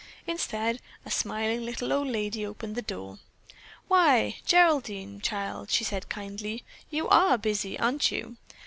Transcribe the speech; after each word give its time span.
Instead 0.25 0.81
a 1.05 1.11
smiling 1.11 1.63
little 1.63 1.93
old 1.93 2.07
lady 2.07 2.43
opened 2.43 2.73
the 2.75 2.81
door. 2.81 3.19
"Why, 3.87 4.37
Geraldine, 4.47 5.21
child," 5.21 5.69
she 5.69 5.83
said 5.83 6.09
kindly, 6.09 6.63
"you 6.89 7.07
are 7.09 7.37
busy, 7.37 7.77
aren't 7.77 8.09
you? 8.11 8.37